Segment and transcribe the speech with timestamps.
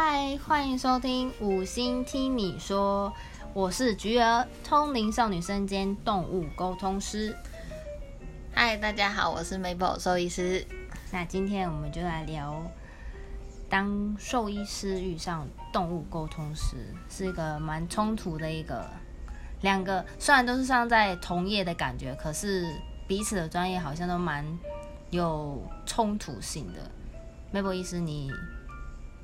[0.00, 3.12] 嗨，欢迎收听五星听你说，
[3.52, 7.36] 我是菊儿，通灵少女身兼动物沟通师。
[8.54, 10.64] 嗨，大家好，我是 Maple 兽医师。
[11.10, 12.62] 那今天我们就来聊，
[13.68, 16.76] 当兽医师遇上动物沟通师，
[17.10, 18.88] 是一个蛮冲突的一个
[19.62, 22.72] 两个，虽然都是像在同业的感觉，可是
[23.08, 24.46] 彼此的专业好像都蛮
[25.10, 26.88] 有冲突性的。
[27.52, 28.30] Maple 医师，你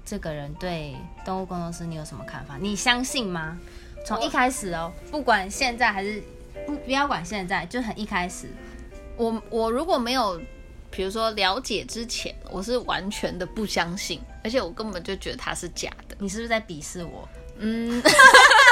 [0.04, 0.94] 这个人对
[1.24, 2.56] 动物工作室你有什么看法？
[2.60, 3.58] 你相信吗？
[4.06, 6.22] 从一开始哦，不管现在还是
[6.66, 8.48] 不不要管现在，就很一开始，
[9.16, 10.38] 我我如果没有，
[10.90, 16.14] 比如说了解之前，我是完全的不相信，而且我根本就觉得他是假的。
[16.18, 17.26] 你是不是在鄙视我？
[17.58, 18.02] 嗯，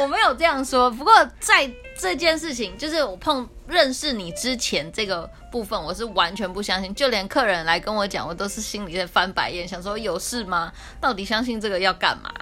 [0.00, 0.90] 我没有这样说。
[0.90, 6.94] 不过在这件事情，就是我碰认识你之前这个部分，我是完全不相信。
[6.94, 10.72] 就连客人来跟我讲，我都是心里在翻白眼，想说有事吗？
[11.00, 12.32] 到底相信这个要干嘛？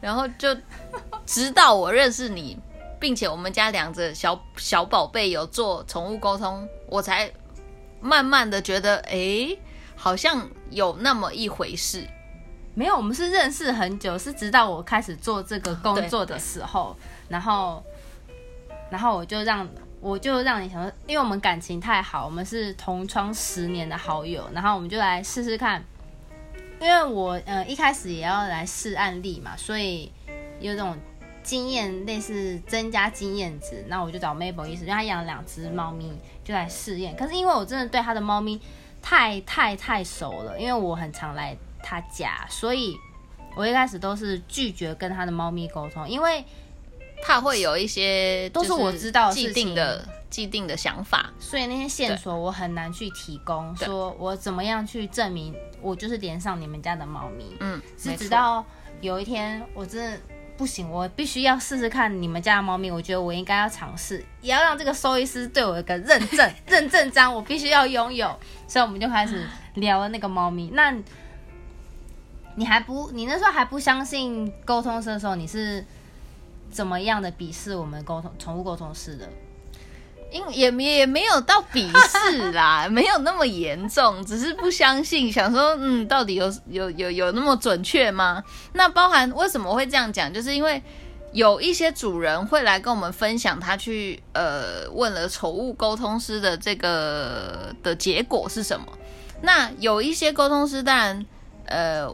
[0.00, 0.56] 然后就
[1.26, 2.56] 直到我认识你，
[3.00, 7.30] 并且我们家两只小小宝贝有做宠物沟通，我才
[8.00, 9.56] 慢慢的觉得，哎，
[9.96, 12.06] 好像有那么一回事。
[12.78, 16.96] 没有，我们是认识很久，是直到我开始做这个工作的时候，
[17.28, 17.82] 然后，
[18.88, 19.68] 然后我就让
[20.00, 25.82] 我就让你想说，因为我们感情太好，我们是同窗十年的好友，然后我们就来试试看。
[26.80, 30.12] 因为我呃一开始也要来试案例嘛，所以
[30.60, 30.96] 有种
[31.42, 33.84] 经验，类似增加经验值。
[33.88, 37.16] 那我就找 Mabel 医师，因为他养了两只猫咪，就来试验。
[37.16, 38.60] 可是因为我真的对他的猫咪
[39.02, 41.56] 太太太熟了，因为我很常来。
[41.88, 42.94] 他家，所以
[43.56, 46.44] 我一开始都是拒绝跟他的猫咪沟通，因为
[47.24, 57.56] 怕会有一些都是我知道既定的既定的想法，所以那些线索我很难去提供，说我怎么样去证明我就是连上你们家的猫咪。
[57.60, 58.62] 嗯，是直到
[59.00, 60.20] 有一天我真的
[60.58, 68.38] 不行，我必须要试试看你们家的猫咪，我觉得我应该要尝试，也要让这个兽医师对我一个认证 认证章，我必须要拥有。
[68.68, 69.44] 所以我们就开始
[69.76, 70.94] 聊了那个猫咪，那。
[72.58, 75.84] 你还不，你那时候还不相信沟通师的时候，你是
[76.72, 79.28] 怎么样的鄙视我们沟通宠物沟通师的？
[80.32, 88.42] 因也也没有到鄙视啦， 没有那么严重，只是不相信，想说，嗯，到底有有有有那么准确吗？
[88.72, 90.82] 那包含为什么会这样讲，就是因为
[91.32, 98.86] 有一些主人会来跟我们分享，他去呃问了宠物沟通师的这个的结果是什么。
[99.42, 101.24] 那有一些沟通师当然
[101.66, 102.12] 呃。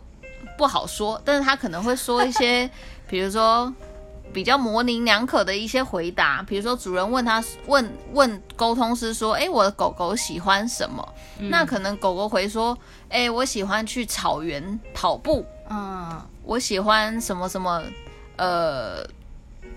[0.56, 2.68] 不好说，但是他可能会说一些，
[3.08, 3.72] 比如说
[4.32, 11.14] 比较模棱两可的一些回答，比如说主人问他问问沟通师说，哎，我的狗狗喜欢什么？
[11.38, 12.76] 那可能狗狗回说，
[13.08, 17.82] 哎，我喜欢去草原跑步，嗯，我喜欢什么什么，
[18.36, 19.04] 呃，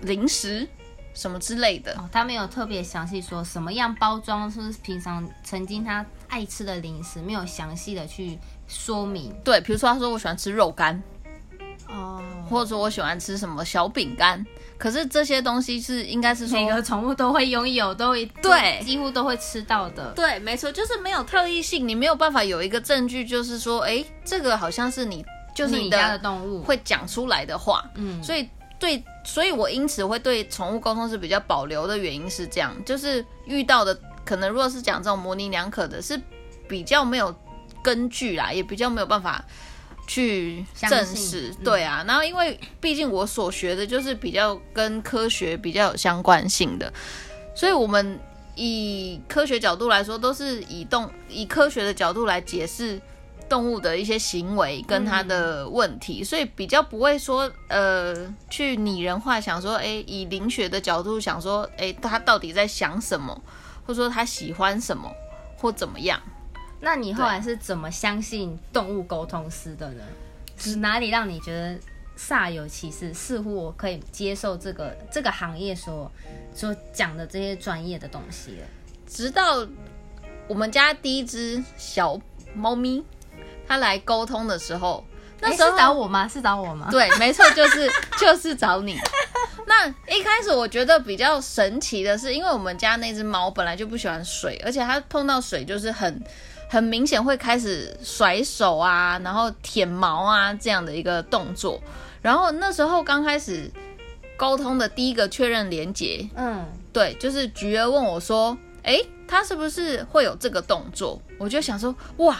[0.02, 0.68] 零食
[1.14, 1.96] 什么之类的。
[2.12, 8.38] 他没有特别详细说什么样包装是平常曾经他爱吃的零食，没有详细的去。
[8.68, 11.02] 说明对，比如说他说我喜欢吃肉干，
[11.88, 14.44] 哦，或者说我喜欢吃什么小饼干，
[14.76, 20.12] 可是这些东西是应该是说每个宠物都会拥有，都会对，几乎都会吃到的。
[20.14, 25.24] 对，没错，就是没有特异性，你没有办法有一个证据，就是说，哎，这个好像是你，
[25.54, 27.82] 就是你家的动物会讲出来的话。
[27.94, 28.46] 嗯，所以
[28.78, 36.20] 对，所以我因此会对宠物沟通是比较保留的原因是这样，就是遇到的可能如果是讲这种模棱两可的，是
[36.68, 37.34] 比较没有。
[37.82, 39.44] 根据啦，也比较没有办法
[40.06, 42.04] 去证实，对啊。
[42.06, 46.92] 然后因为毕竟我所学的就是比较跟科学比较有相关性的，
[47.54, 48.18] 所以我们
[48.54, 53.00] 以科学角度来说，都是以动以科学的角度来解释
[53.48, 58.14] 动物的一些行为跟它的问题，所以比较不会说呃
[58.50, 63.40] 去拟人化，想说哎以灵学的角度想说哎他到底在想什么，
[63.86, 65.10] 或者说他喜欢什么
[65.56, 66.20] 或怎么样。
[66.80, 70.04] 那你后来是怎么相信动物沟通师的呢？
[70.56, 71.78] 是哪里让你觉得
[72.16, 73.14] 煞有其事？
[73.14, 76.10] 似乎我可以接受这个这个行业所
[76.54, 78.66] 所讲的这些专业的东西了。
[79.06, 79.66] 直到
[80.46, 82.18] 我们家第一只小
[82.54, 83.04] 猫咪，
[83.66, 85.04] 它来沟通的时候，
[85.40, 86.26] 那是找我吗？
[86.26, 86.88] 是找我吗？
[86.90, 87.88] 对，没错，就是
[88.18, 88.98] 就是找你。
[89.66, 96.22] 那一开始我觉得比较神奇的是，因为我们家那只猫本来就不喜欢水，而且它碰到水就是很。
[96.70, 101.80] 很明显会开始甩手啊，然后舔毛啊这样的一个动作。
[102.20, 103.70] 然后那时候刚开始
[104.36, 108.54] 沟通的第一个确认连接，嗯，对，就是菊儿问我说
[108.84, 112.38] ：“哎，他是不是会有这个动作？”我就想说：“哇，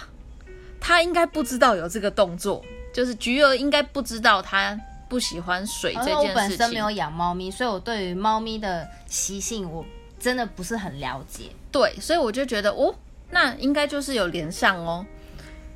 [0.78, 2.62] 他应该不知道有这个动作。”
[2.92, 4.78] 就是菊儿应该不知道它
[5.08, 6.90] 不喜欢水这因为我件事情本身没有。
[6.90, 9.84] 养猫咪，所以我对于猫咪的习性我
[10.18, 11.50] 真的不是很了解。
[11.70, 12.94] 对，所以我就觉得哦，
[13.30, 15.04] 那应该就是有连上哦。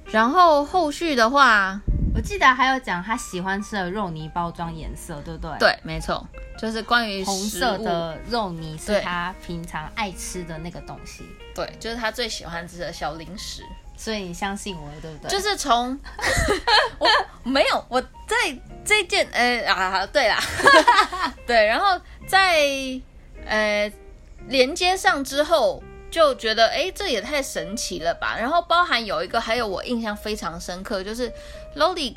[0.06, 1.80] 然后后续的话，
[2.14, 6.26] 我记得还有讲他喜欢吃的肉泥包装颜色，对不对？，对，没错，
[6.58, 11.24] 就是关于红，色的肉泥是他平常爱吃的那个东西，
[11.54, 13.62] 对，就是他最喜欢吃的小零食。
[13.94, 15.30] 所以你相信我，对不对？
[15.30, 15.96] 就是从
[16.98, 17.06] 我
[17.44, 20.38] 没有我在这件呃啊对啦，
[21.46, 22.60] 对，然后在
[23.46, 23.92] 呃
[24.48, 28.36] 连接上之后，就觉得哎这也太神奇了吧。
[28.38, 31.32] 然后包含有一个还有我印象非常深刻，就是
[31.76, 32.14] Lolly，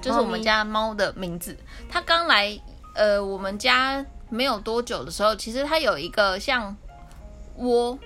[0.00, 1.56] 就是我们家猫的名字。
[1.88, 2.58] 它刚来
[2.94, 6.76] 呃我们家没有多久的时候，其实它有一个像
[7.56, 7.98] 窝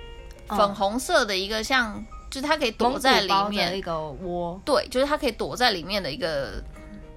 [0.48, 2.04] 哦粉红色的一个像。
[2.34, 6.60] 就是它可以躲在里面的，一个窝，对，就是它可以躲在里面的一个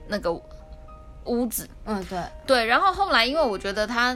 [0.07, 0.31] 那个
[1.23, 1.67] 屋子。
[1.85, 4.15] 嗯，对，对，然后后来因为我觉得它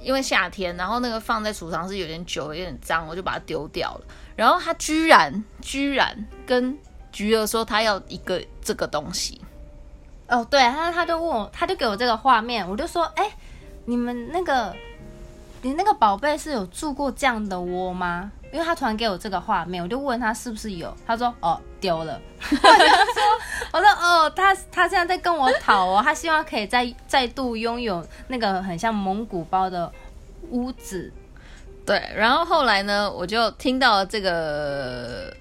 [0.00, 4.00] 因为夏天，然后那个放在储藏室有点久，有点脏，我就把它丢掉了。
[4.34, 6.78] 然后它居然居然跟
[7.12, 9.38] 菊儿说他要一个这个东西，
[10.28, 13.30] 哦，对，他他就问我，他就给我这个画面，我就说，哎，
[13.84, 14.74] 你们那个，
[15.60, 18.32] 你那个宝贝是有住过这样的窝吗？
[18.52, 23.22] 因为他突然给我这个画面，我就问他是不是有，他说哦丢了， 我就说
[23.72, 29.90] 我说哦他他现在在跟我讨哦，他希望可以再再度拥有那个很像蒙古包的
[30.50, 31.12] 屋子。
[31.84, 35.36] 对，然后后来呢，我就听到了这个，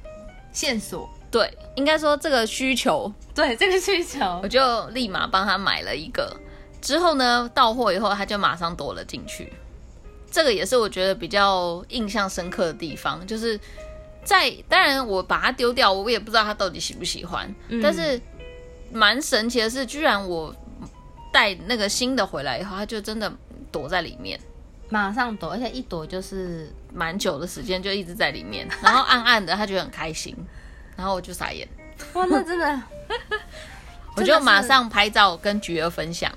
[0.52, 4.40] 线索，对，应该说这个需求，对这个需求。
[4.42, 6.36] 我，就立马帮他买了一个。
[6.82, 9.54] 之后呢，到货以后他就马上躲了进去。
[10.32, 13.60] 这个也是我觉得比较印象深刻的地方，就是
[14.24, 18.20] 在当然我把它丢掉，我也不知道他到底喜不喜欢，但是
[18.92, 20.56] 蛮神奇的是，居然我
[21.32, 23.32] 带那个新的回来以后，他就真的
[23.72, 24.40] 躲在里面。
[24.90, 30.36] 马上躲，而且一躲就是蛮久的时间就一直在里面，然后暗暗的，他觉得很开心，
[30.98, 31.68] 然后我就傻眼，
[32.14, 32.82] 哇，那真的。
[34.18, 36.30] 我就马上拍照跟菊儿分享。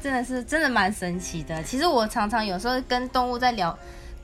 [0.00, 1.62] 真的是真的蛮神奇的。
[1.62, 3.76] 其实我常常有时候跟动物在聊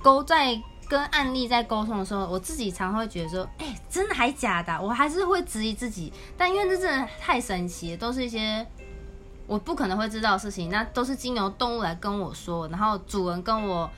[0.03, 6.13] 沟，在跟案例在沟通的时候，我自己常会觉得说，哎、真的还假的、我还是会质疑自己。
[6.37, 8.67] 但因为这真的太神奇了，都是一些
[9.47, 13.89] 我不可能会知道的事情，那都是经由动物来跟我说，然后主人跟我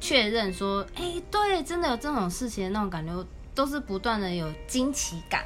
[0.00, 3.12] 确认说，哎、对，真的有这种事情的那种感觉，
[3.54, 5.42] 都是不断的有惊奇感。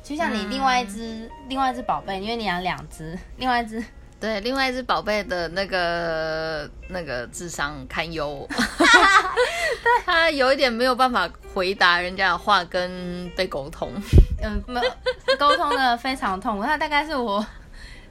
[0.00, 3.84] 就像你另外一只、另外一只宝贝，因为你养两只，另外一只
[4.20, 8.48] 对，另外一只宝贝的那个那个智商堪忧，
[10.04, 13.92] 他有一点没有办法回答人家的话跟被沟通。
[14.42, 16.64] 嗯，没有沟通的非常痛苦。
[16.64, 17.44] 他大概是我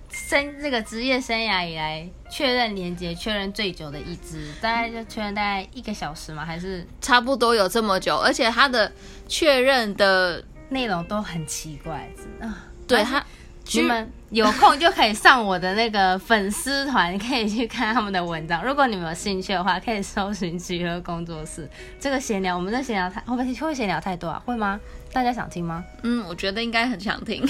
[0.09, 6.45] 生这个职业生涯以来确认连接确认最久的一只，大概就确认大概一个小时嘛？
[6.45, 8.89] 还是差不多有这么久，而且他的
[9.27, 12.09] 确认的，内容都很奇怪
[12.39, 12.63] 啊？
[12.88, 13.21] 对他，
[13.74, 18.64] 你们有空就可以上我的那个粉丝团，可以去看他们的文章。
[18.64, 21.69] 如果你们有兴趣的话，可以搜寻集合工作室。
[22.00, 24.42] 这个闲聊，我们这闲聊太会不会会闲聊太多啊？
[24.46, 24.80] 会吗？
[25.12, 25.84] 大家想听吗？
[26.04, 27.46] 嗯，我觉得应该很想听。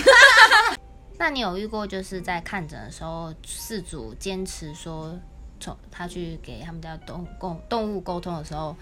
[1.20, 5.18] 那你有遇过就是在看诊的时候，事主坚持说
[5.60, 8.76] 从他去给他们家动动动物沟通的时候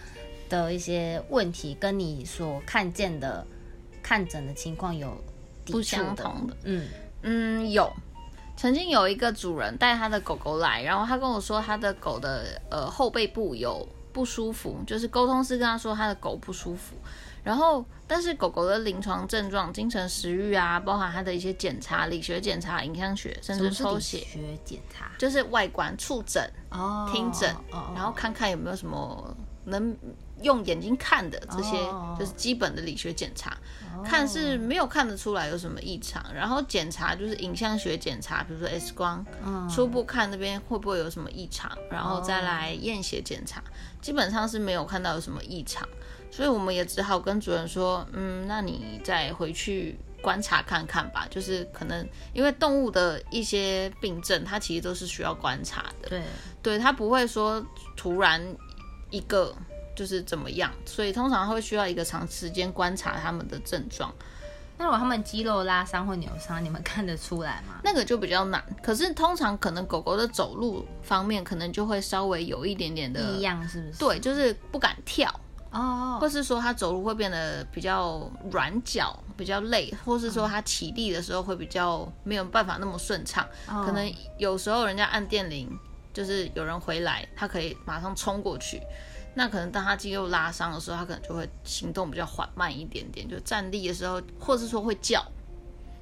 [0.50, 3.46] 的一些问题，跟你所看见的
[4.04, 5.18] 看诊的情况有
[5.64, 6.58] 抵不相同的。
[6.66, 6.86] 嗯，
[7.26, 7.92] 嗯，有。
[8.56, 16.96] 曾经有一个主人带他的狗狗来，然后他跟我说他的狗的呃后背部有不舒服，就是沟通师跟他说他的狗不舒服，
[17.44, 25.12] 然后但是狗狗的临床症状，精神食欲啊，包含它的一些检查，理学检查、影像学，甚至抽血，学检查？
[25.18, 27.92] 就是外观触诊、哦听诊，哦。
[27.94, 29.94] 然后看看有没有什么能
[30.42, 33.58] 用眼睛看的这些哦，就是基本的理学检查。
[34.04, 39.68] 看是没有看得出来有什么异常，然后检查就是影像学检查，比如说 X 光，嗯。
[39.70, 43.64] 初步看那边会不会有什么异常，然后再来验血检查，
[44.02, 45.88] 基本上是没有看到有什么异常，
[46.30, 56.22] 所以我们也只好跟主任说，嗯，那你再回去观察看看吧，就是可能因为动物的一些病症，它其实都是需要观察的，对，
[56.62, 57.66] 对，它不会说
[57.96, 58.46] 突然
[59.10, 59.56] 一个。
[59.96, 64.14] 就是怎么样，所以通常会需要一个长时间观察他们的症状。
[64.78, 67.80] 那如果他们肌肉拉伤或扭伤，你们看得出来吗？
[67.82, 68.62] 那个就比较难。
[68.84, 73.98] 可是通常可能狗狗的走路方面，可能就会稍微有一点点的异样是不是？
[73.98, 75.34] 对，就是不敢跳，
[75.72, 83.48] 哦，或是说它走路会变得比较软脚，比较累，或是说它起立的时候会比较没有办法那么顺畅。
[83.66, 85.70] 可能有时候人家按电铃，
[86.14, 88.82] 就是有人回来，它可以马上冲过去。
[89.36, 95.24] 那可能当他肌肉拉伤的时候，他可能就会行动比较缓慢一点点，就站立的时候，或是说会叫。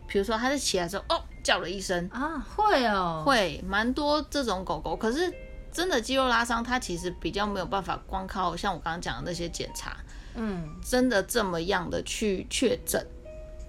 [0.08, 4.96] 比如说他在起来的时候，哦，叫了一声啊，会哦，会蛮多这种狗狗。
[4.96, 5.34] 可是
[5.72, 9.98] 真的肌肉拉伤，它其实比较没有办法光靠像我刚刚讲的那些检查，
[10.36, 13.04] 嗯，真的这么样的去确诊。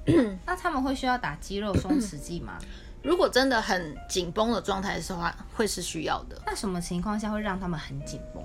[0.45, 2.59] 那他们会需要打肌肉松弛剂吗？
[3.03, 6.39] 如果真的很紧绷的状态的话，会是需要的。
[6.45, 8.43] 那什么情况下会让他们很紧绷？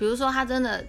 [0.00, 0.82] 比如说，它真的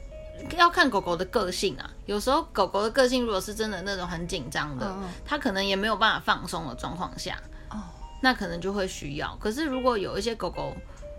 [0.58, 1.92] 要看狗狗的个性啊。
[2.06, 7.38] 有时候狗狗的个性如果是真的那种很紧张的，它可能也没有办法放松的状况下，
[7.70, 7.84] 哦，
[8.22, 9.36] 那可能就会需要。
[9.36, 10.74] 可是如果有一些狗狗，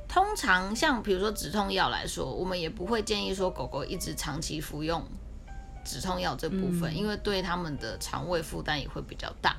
[0.08, 5.06] 通常像比如说止痛药来说，我们也不会建议说狗狗一直长期服用
[5.84, 9.54] 止痛药这部分，因为对它们的肠胃负担也会比较大。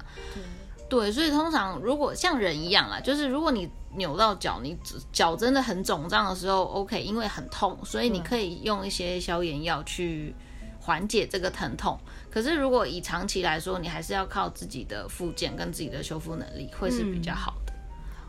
[0.93, 4.77] 对，所以通常如果像人一样啦，就是如果你扭到脚，你
[5.12, 10.35] 脚真的很肿胀的时候，OK，因为很痛，所以你可以用一些消炎药去
[10.79, 12.00] 缓解这个疼痛。
[12.29, 17.73] 可是如果以长期来说，你还是要靠自己的复健跟自己的修复能力，会是比较好的。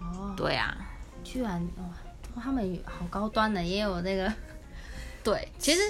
[0.01, 0.75] 哦，对啊，
[1.23, 1.85] 居然哇，
[2.43, 4.33] 他们好高端的，也有那个。
[5.23, 5.81] 对，其实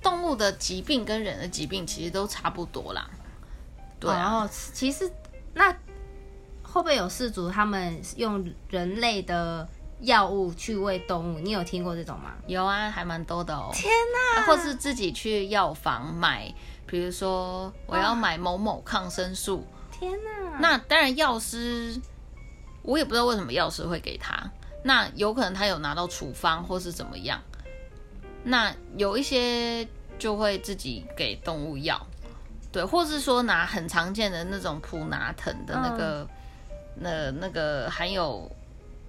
[0.00, 3.10] 动物的疾病跟人的疾病其实都差不多啦。
[3.98, 5.10] 对啊，其实
[5.54, 5.76] 那。
[6.72, 9.68] 会不会有事主他们用人类的
[10.02, 11.40] 药物去喂动物？
[11.40, 12.34] 你有听过这种吗？
[12.46, 13.70] 有啊，还蛮多的哦。
[13.74, 13.92] 天
[14.36, 14.46] 哪！
[14.46, 16.54] 或是自己去药房买，
[16.86, 19.66] 比如说我要买某某抗生素。
[19.90, 20.58] 天哪！
[20.60, 22.00] 那当然药师，
[22.82, 24.48] 我也不知道为什么药师会给他。
[24.84, 27.42] 那有可能他有拿到处方或是怎么样。
[28.44, 29.86] 那有一些
[30.20, 32.06] 就会自己给动物药，
[32.70, 36.26] 对，或是说拿很常见的那种普拿疼的那个。
[36.96, 38.50] 那那个含有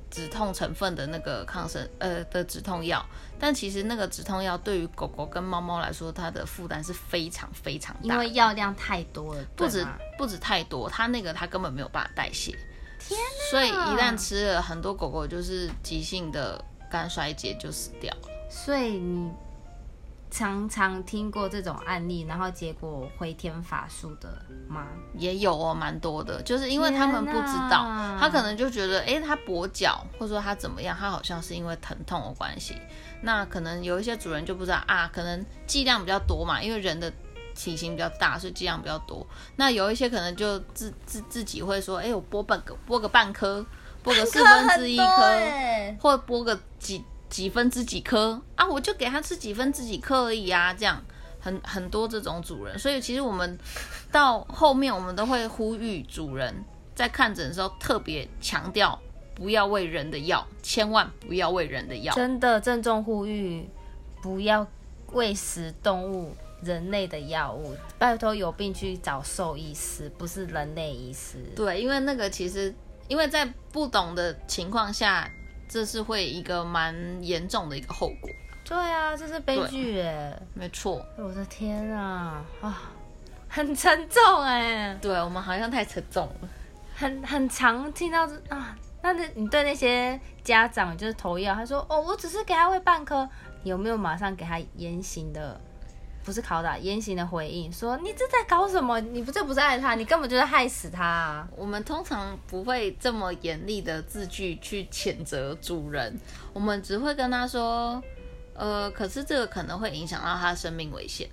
[0.09, 3.05] 止痛成分的那个抗生呃的止痛药，
[3.39, 9.85] 但其实那个止痛药对于狗狗跟猫猫来说，它的负担是非常非常大，因为药量太多了，不止
[10.17, 12.51] 不止太多，它那个它根本没有办法代谢，
[13.00, 13.19] 天
[13.50, 18.29] 所以一旦吃了，很多狗狗就是急性的肝衰竭就死掉了。
[18.50, 19.31] 所以你。
[20.31, 24.88] 常常听过这种案例，然后结果回天乏术的吗？
[25.13, 27.83] 也有哦，蛮多的，就是因为他们不知道，
[28.17, 32.77] 他可能就觉得，哎，他跛脚，或者说他怎么样，他好像是因为疼痛的关系。
[33.21, 37.11] 那可能有一些主人就不知道啊，可能剂量比较多嘛，因为人的
[37.53, 39.27] 体型比较大，所以剂量比较多。
[39.57, 43.65] 那有一些可能就自自自己会说，哎，我剥半个，剥个半颗，
[44.01, 45.05] 剥个四分之一颗，
[46.00, 47.03] 或剥个几。
[47.31, 48.67] 几分之几颗啊？
[48.67, 50.73] 我就给它吃几分之几颗而已啊！
[50.73, 51.01] 这样
[51.39, 53.57] 很很多这种主人，所以其实我们
[54.11, 56.53] 到后面我们都会呼吁主人
[56.93, 59.00] 在看诊的时候特别强调，
[59.33, 62.13] 不要喂人的药，千万不要喂人的药。
[62.13, 63.65] 真的郑重呼吁，
[64.21, 64.67] 不要
[65.13, 71.38] 喂食动物、人类的药物，拜托有病去找兽医师，不是人类医师。
[71.55, 72.75] 对，因为那个其实
[73.07, 75.31] 因为在不懂的情况下。
[75.71, 78.29] 这是会一个蛮严重的一个后果。
[78.65, 80.37] 对啊，这是悲剧哎。
[80.53, 81.05] 没错。
[81.15, 82.91] 我的天啊，啊，
[83.47, 84.93] 很沉重哎。
[85.01, 86.49] 对我们好像太沉重了。
[86.93, 93.27] 很很常听到这啊，那那你对那些家长就是投药，他说哦，我只是给他喂半颗，
[93.63, 95.59] 有没有马上给他严刑的？
[96.23, 98.99] 不是拷打，言行的回应说：“你这在搞什么？
[98.99, 106.19] 你不这不是爱他，你根本就是害死他。”啊我们通常不会这么严厉的字句去谴责主人，
[106.53, 108.01] 我们只会跟他说
[108.53, 111.27] ：“呃，可是这个可能会影响到他生命危险。”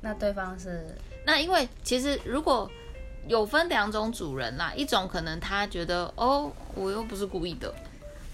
[0.00, 2.70] 那对方是那因为其实如果
[3.26, 7.74] 有分两种主人啦，一种可能他觉得哦，我又不是故意的。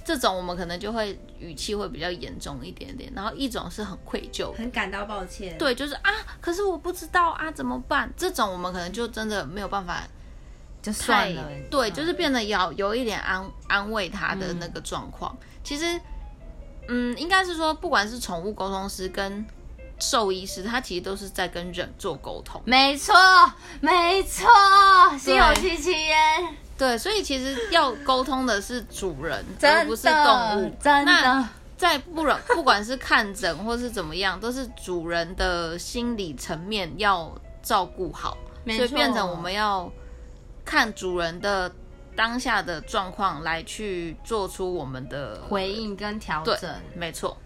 [0.04, 8.12] 这种我们可能就会语气会比较严重一点点，然后一种是很愧疚，很感到抱歉，对，就是啊，可是我不知道啊，怎么办？
[8.16, 10.02] 这种我们可能就真的没有办法，
[10.82, 15.36] 就算了，对，就是变得要有一点安安慰他的那个状况。
[15.62, 16.00] 其实，
[16.88, 19.46] 嗯，应该是说，不管是宠物沟通师跟
[20.00, 23.14] 兽医师，他其实都是在跟人做沟通，没错，
[23.80, 24.48] 没错，
[25.16, 26.56] 心有戚戚焉。
[26.82, 30.76] 对，所以其实要沟通的是主人，而不是动物。
[30.82, 38.36] 真的，在不管不管是看诊或是怎么样，都是主人的心理层面要照顾好，
[38.66, 39.88] 所以变成我们要
[40.64, 41.70] 看主人的
[42.16, 46.68] 当下的状况来去做出我们的回应跟调整。
[46.96, 47.36] 没错，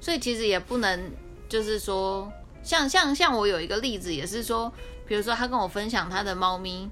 [0.00, 1.12] 所以其实也不能
[1.50, 2.32] 就是说。
[2.62, 4.72] 像像像我有一个例子，也是说，
[5.06, 6.90] 比如说他跟我分享他的猫咪，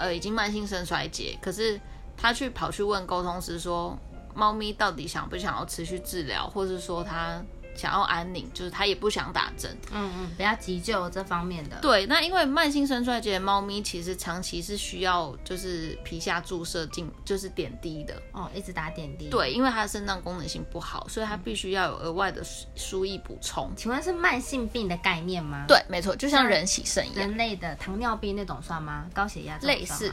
[0.00, 1.78] 呃，已经慢性肾衰竭，可是
[2.16, 3.96] 他去跑去问沟通师说，
[4.34, 7.40] 猫咪到底想不想要持续治疗，或是说他。
[7.74, 11.78] 想要安宁，就是他也不想打针，嗯嗯，比较急救这方面的。
[11.80, 18.20] 对，那因为慢性肾衰竭的猫咪，其实长期是需要就是皮下注射进，就是点滴的。
[18.32, 19.28] 哦，一直打点滴。
[19.28, 22.42] 对，因为它的肾脏功能性不好，所以它必须要有额外的
[22.74, 23.72] 输液补充。
[23.76, 25.64] 请问是慢性病的概念吗？
[25.66, 27.26] 对，没错，就像人洗肾一样。
[27.26, 29.06] 人类的糖尿病那种算吗？
[29.14, 30.12] 高血压类似。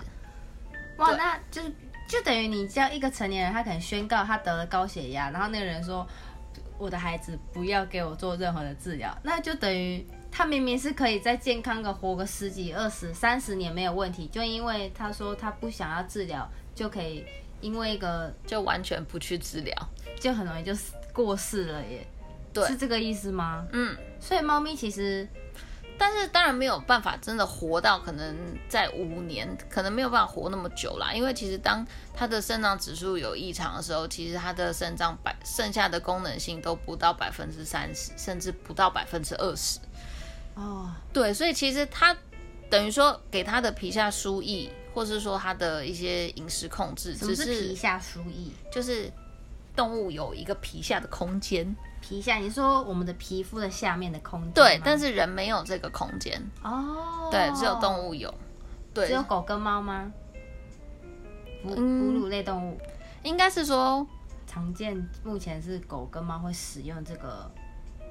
[0.97, 1.61] 哇，那就
[2.07, 6.07] 就等于你叫一个成年人，他可能宣告他得了高血压，然后那个人说。
[6.77, 17.25] 我的孩子不要给我做任何的治疗，那就等于他明明是可以再健康的活个十几、二十、三十年没有问题，就因为他说他不想要治疗，就可以
[17.61, 19.75] 因为一个就完全不去治疗，
[20.19, 20.73] 就很容易就
[21.11, 22.05] 过世了耶。
[22.53, 23.67] 对，是这个意思吗？
[23.71, 25.27] 嗯，所以猫咪其实。
[25.97, 28.35] 但是当然没有办法真的活到可能
[28.69, 31.11] 在五年，可能没有办法活那么久啦。
[31.11, 39.79] 因为其实当它的肾脏指数有异常的时候，其实它的肾脏百剩下的功能性都不到百分之三十，甚至不到百分之二十。
[40.55, 42.15] 哦，对，所以其实它
[42.69, 49.11] 等于说给它的皮下输液，或是说它的一些饮食控制，只是皮下输液，就是
[49.75, 51.75] 动物有一个皮下的空间。
[52.01, 56.41] 皮下，你说我们的皮肤的下面的空间，对，但是人没有这个空间。
[56.63, 58.33] 哦，对，只有动物有，
[58.93, 60.11] 对，只有狗跟猫吗？
[61.63, 62.79] 哺哺乳类动物，
[63.23, 64.05] 应该是说
[64.45, 67.51] 常见，目前是狗跟猫会使用这个，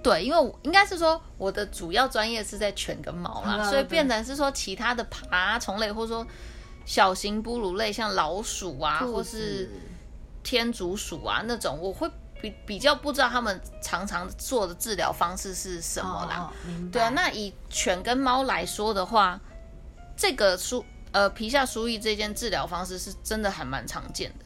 [0.03, 6.27] 对，因为应该是说我的主要专业是在犬跟猫啦，所以变成是说其他的爬虫类，或者说
[6.85, 9.71] 小型哺乳类，像老鼠啊，或是
[10.43, 12.11] 天竺鼠啊那种，我会。
[12.51, 16.53] 比比较不知道他们常常做的治疗方式是什么啦，
[16.93, 19.41] 对啊，那以犬跟猫来说的话，
[20.17, 24.45] 这个输呃皮下输液这件治疗方式是真的还蛮常见的，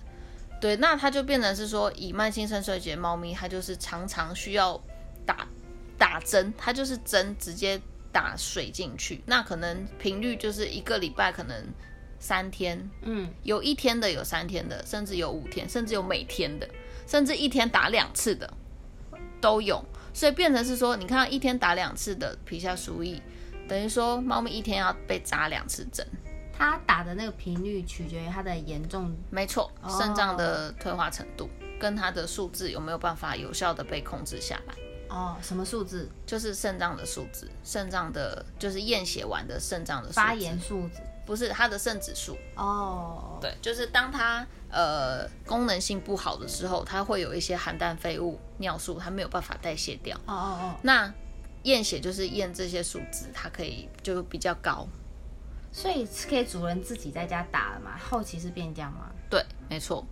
[0.61, 4.81] 对，那它就变成是说以慢性肾衰竭猫咪，它就是常常需要
[5.27, 5.47] 打
[5.99, 11.65] 打针，它就是针直接打水进去，那可能频率就是一个礼拜可能
[12.19, 16.69] 三天，嗯，有一天的有三天的，甚至有五天，甚至有每天的。
[17.11, 18.49] 甚至一天打两次的
[19.41, 23.21] 都有，所以变成是说，你看一天打两次的皮下输液，
[23.69, 26.07] 等于说猫咪一天要被扎两次针。
[26.57, 34.75] 它打的那个频率取决于它的严重，没错，肾脏的退化程度跟它的数字有没有办法有效的被控制下来。
[35.09, 36.09] 哦，什么数字？
[36.25, 41.01] 就是肾脏的数字，肾脏的就是验血完的肾脏的发炎数字。
[41.31, 50.17] 不是它的肾指数哦，对，就是当它呃功能性不好的时候，它会有一些含氮废物、尿素，它没有办法代谢掉。
[50.27, 51.15] 哦哦哦，那
[51.63, 54.89] 验血就是验这些数值，它可以就比较高。
[55.71, 57.97] 所以是可以主人自己在家打了嘛？
[57.97, 59.13] 后期是变这样吗？
[59.31, 60.05] 对，没错，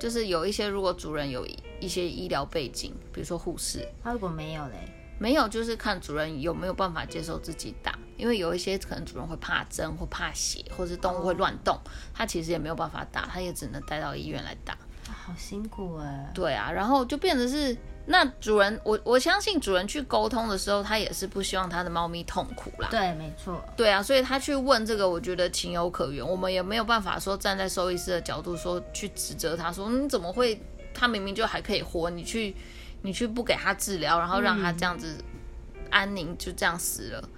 [0.00, 1.46] 就是有一些如果主人有
[1.78, 4.92] 一些医疗背景，比如说护士，他如果没有嘞。
[5.22, 11.78] 没有，就是看主人有没有办法接受自己打，因为有一些可能主人会怕针或怕血，或是动物会乱动，
[12.12, 14.76] 他其实也没有办法打，他也只能带到医院来打。
[15.06, 16.28] 好辛苦哎。
[16.34, 22.88] 对啊，然后就变成是那主人，我我相信主人去沟通的时候，他也是不希望他的猫咪痛苦啦。
[22.90, 23.64] 对，没错。
[23.76, 26.26] 对啊，所以他去问这个，我觉得情有可原。
[26.26, 30.60] 我们也没有办法说站在兽医师的角度说去指责他，说你怎么会，
[30.92, 32.56] 他明明就还可以活，你去。
[33.02, 35.22] 你去不给他治疗，然后让他这样子
[35.90, 37.28] 安宁，就这样死了。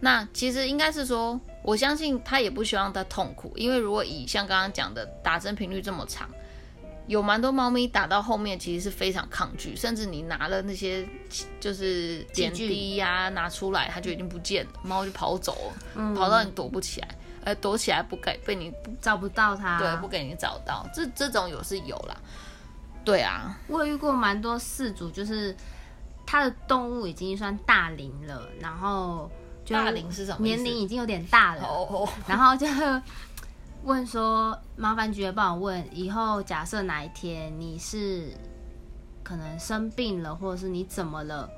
[0.00, 6.28] 那其实应该是说，我相信他也不希望他痛苦，因为如果以像刚刚讲的打针频率这么长，
[7.06, 11.06] 有蛮多猫咪打到后面其实是非常抗拒，甚至你拿了那些
[11.60, 17.08] 就是点滴呀拿出来，它就已经不见了，猫就跑走了，跑到你躲不起来，
[17.44, 22.20] 呃，躲起来不给被你找不到它，对，不给你找到，这这种有是有啦。
[23.04, 25.54] 对啊，我遇过蛮多饲主，就是
[26.24, 29.30] 他的动物已经算大龄了，然后
[29.68, 30.38] 大龄是什么？
[30.44, 31.62] 年龄已经有点大了，
[32.28, 32.66] 然后就
[33.82, 38.28] 问说：“麻烦局帮我问，以后假设哪一天你是
[39.24, 41.50] 可能生病了，或者是你怎么了，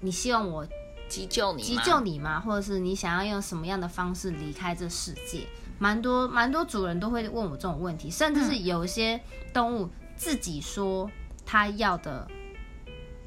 [0.00, 0.66] 你希望我
[1.08, 2.38] 急救你，急救你吗？
[2.38, 5.46] 或者是你想要用什么样的方式离开这世界？
[5.78, 9.18] 蛮多蛮多主人都会问我这种问题，甚至是有一些
[9.54, 11.10] 动物。”自己说
[11.46, 12.28] 他要的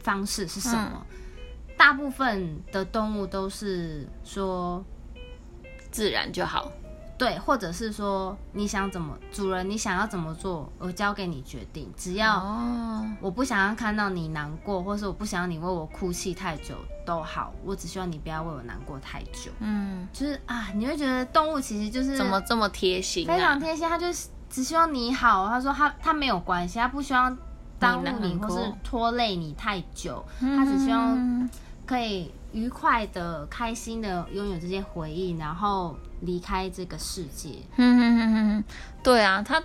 [0.03, 1.03] 方式是什么？
[1.77, 4.83] 大部分的动物都是说
[5.89, 6.71] 自然就好。
[7.17, 11.87] 对，或者是说你想怎么，主人你想要怎么做，我交给你决定。
[11.95, 16.75] 只要哦，我不想要看到你难过，或是我不想要你为我哭泣太久
[17.05, 19.51] 都好，我只希望你不要为我难过太久。
[19.59, 23.59] 嗯，就是啊，你会觉得动物其实就是怎么这么贴心非常啊？
[23.59, 25.47] 贴心，它就是只希望你好。
[25.47, 27.35] 他说他他没有关系，他不希望
[27.79, 31.49] 耽误你或是拖累你太久，他只希望嗯
[31.85, 37.49] 可以愉快的、开心的拥有这些回忆，然后离开这个世界。
[37.75, 38.63] 哼哼哼哼哼，
[39.01, 39.61] 对啊，他，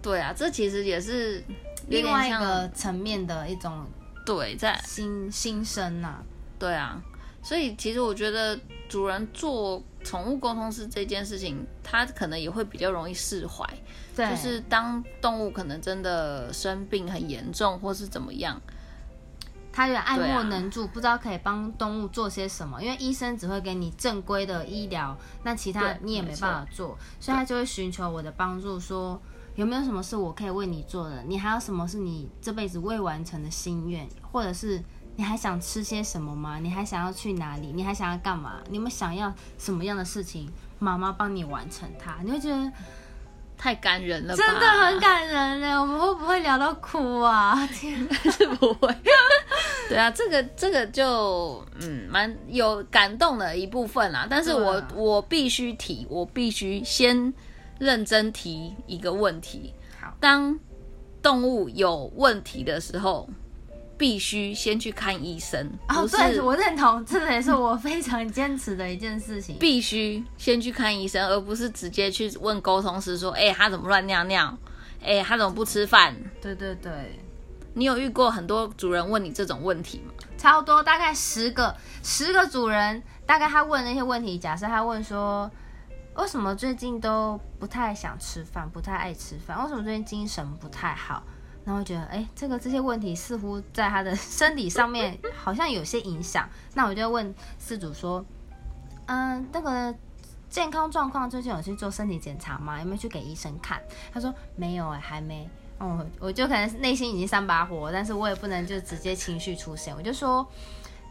[0.00, 1.42] 对啊，这其实也是
[1.88, 3.84] 另外一个层面的一种
[4.24, 6.16] 对，在心心声呐、
[6.58, 7.00] 对啊，
[7.46, 13.64] 所以其实我觉得主人做宠物沟通师这件事情，他可能也会比较容易释怀。
[14.16, 18.60] 对，就是当动物可能真的生病很严重，或是怎么样，
[19.72, 29.22] 他有点爱莫能助，不知道可以帮动物做些什么，因为医生只会给你正规的医疗，那其他你也没办法做，所以他就会寻求我的帮助，说
[29.54, 31.22] 有没有什么是我可以为你做的？
[31.22, 34.82] 你还有什么是你这辈子未完成的心愿，或者是
[35.16, 36.58] 你还想吃些什么吗？
[36.60, 37.72] 你还想要去哪里？
[37.74, 38.60] 你还想要干嘛？
[38.70, 40.48] 你们想要什么样的事情？
[40.78, 42.70] 妈妈帮你完成它，你会觉得
[43.56, 44.44] 太感人了吧？
[44.44, 45.70] 真的很感人嘞！
[45.72, 47.66] 我们会不会聊到哭啊？
[47.68, 48.94] 天，是不会。
[49.88, 54.26] 对啊，这个这个就嗯蛮有感动的一部分啦。
[54.28, 57.32] 但是我、啊我必须提，我必须先
[57.78, 59.72] 认真提一个问题。
[59.98, 60.58] 好，当
[61.22, 63.26] 动物有问题的时候，
[63.98, 69.56] 必须先去看医生，哦，对，我认同，这个也是我非常坚持的一件事情。
[69.60, 74.56] 必须先去看医生，而不是直接去问沟通师说：“哎、他怎么乱尿尿？
[75.02, 77.18] 哎、他怎么不吃饭对对对，？”
[77.74, 80.12] 你有遇过很多主人问你这种问题吗？
[80.36, 85.50] 超多，大概十个，十个主人，大概他问那些问题，假设他问说，
[86.16, 89.62] 为什么最近都不太想吃饭，不太爱吃饭？
[89.62, 91.22] 为什么最近精神不太好？
[91.66, 96.48] 然后觉得，哎，这个这些问题似乎在他的 身体上面好像有些影响。
[96.74, 98.24] 那我就问饲主说，
[99.06, 99.92] 嗯，那个
[100.48, 102.78] 健康状况最近有去做身体检查吗？
[102.78, 103.82] 有没有去给医生看？
[104.14, 105.50] 他说没有哎、还没。
[105.78, 110.46] 哦，我就可能内心已经三把火，但是我也不能就直接情绪出现，我就说，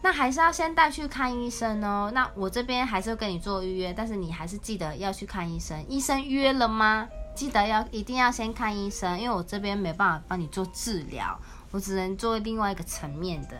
[0.01, 2.09] 那还是要先带去看医生哦。
[2.15, 5.85] 那我这边还是跟你做预约，但是你还是记得要去看医生。
[5.89, 7.09] 医生约了吗？
[7.36, 11.38] 记得要一定要先看医生，因为我这边没办法帮你做治疗，
[11.71, 13.58] 我只能做另外一个层面的。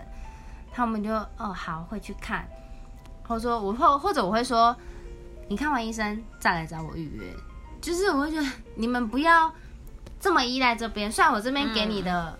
[0.74, 2.48] 他们就哦好会去看，
[3.28, 4.76] 或者说我或或者我会说，
[5.48, 7.34] 你看完医生再来找我预约。
[7.82, 9.54] 就是我会觉得你们不要
[10.20, 12.38] 这么依赖这边，虽然我这边给你的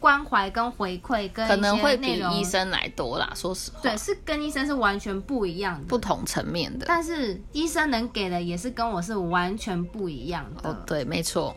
[0.00, 6.86] 关怀跟回馈跟可能会比医生来多啦，说实话，对是跟医生是完全不一样的，不同层面的。
[6.86, 10.70] 但是医生能给的也是跟我是完全不一样的。
[10.70, 11.56] 哦，对，没错，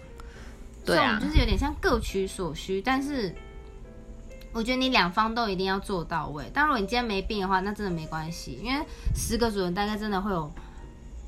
[0.84, 3.34] 对啊，就是有点像各取所需，但是
[4.52, 6.50] 我觉得你两方都一定要做到位。
[6.54, 8.84] 但如果你今天没病的话，那真的没关系，因为
[9.16, 10.52] 十个主人大概真的会有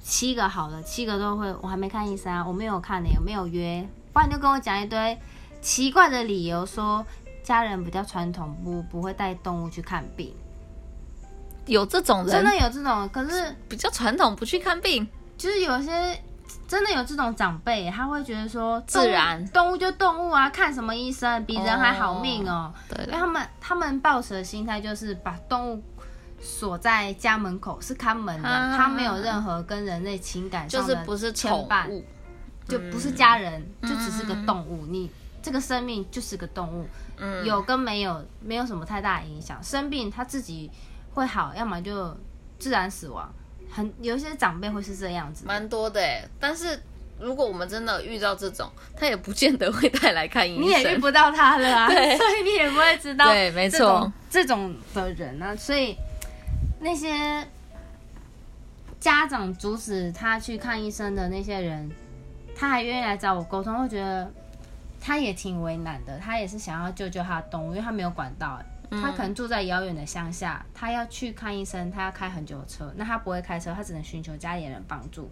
[0.01, 5.17] 七个好的，七个都会我还没看医生啊，我没有看呢、我没有约，不然你就跟我讲一堆
[5.63, 7.03] 奇怪的理由，说
[7.41, 10.35] 家人比较传统，不不会带动物去看病，
[11.65, 12.27] 有这种人？
[12.27, 16.21] 真的有这种，可是比较传统，不去看病，就是有些
[16.67, 19.43] 真的有这种长辈，他会觉得说自然。
[19.47, 22.73] 动物就动物啊，看什么医生比人还好命哦。
[22.89, 25.83] 对因为他们他们抱持的心态就是把动物
[26.41, 28.75] 锁在家门口是看门的，啊。
[28.75, 32.03] 它没有任何跟人类情感上的就是不是牵宠绊，物，
[32.67, 34.85] 就不是家人，嗯就只是个动物。
[34.87, 35.09] 你
[35.43, 39.61] 这个生命就是个动物，嗯，有跟没有没有什么太大的影响。
[39.61, 40.71] 生病他自己
[41.13, 42.17] 会好，要么就
[42.57, 43.31] 自然死亡。
[43.69, 46.23] 很有一些长辈会是这样子的，蛮多的哎。
[46.39, 46.81] 但是
[47.19, 55.97] 如果我们真的遇到这种，他也不见得会带来看医生，你也遇不到他了啊， 所以你也不会知道对没错这种的人呢、所以
[56.79, 57.45] 那些
[58.99, 61.89] 家长阻止他去看医生的那些人，
[62.55, 64.31] 他还愿意来找我沟通，会觉得
[65.03, 66.17] 他也挺为难的。
[66.19, 68.57] 他也是想要救救他的动物，因为他没有管道，
[68.89, 75.29] 他可能住在遥远的乡下，他要去看医生，他要开很久的车，那他不会开车，他只能寻求家里人帮助。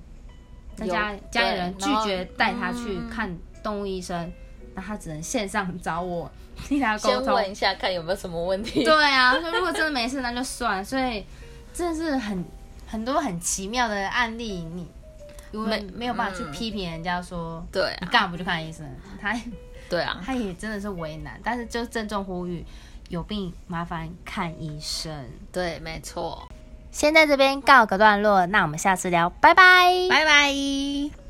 [0.78, 4.32] 那有家家里人拒绝带他去嗯看动物医生，
[4.76, 6.30] 那他只能线上找我
[6.68, 7.34] 替他沟先通。
[7.36, 8.84] 问一下看有没有什么问题。
[8.84, 10.84] 对啊，所以如果真的没事，那就算。
[10.84, 11.26] 所以
[11.74, 12.44] 真的是很
[12.88, 14.88] 很多很奇妙的案例，你
[15.52, 18.86] 因为没没有办法去嗯批评人家说，对啊，你干嘛不去看医生？
[19.20, 19.36] 他
[19.90, 22.66] 对啊， 他也真的是为难，但是就郑重呼吁，
[23.10, 25.30] 有病麻烦看医生。
[25.52, 26.48] 对，没错。
[26.92, 31.21] 先在这边告个段落，那我们下次聊，拜拜，拜拜。